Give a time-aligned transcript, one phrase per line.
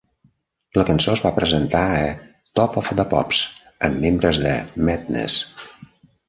[0.79, 1.99] La cançó es va presentar a
[2.61, 3.43] "Top of the Pops"
[3.89, 4.55] amb membres de
[4.89, 5.39] Madness.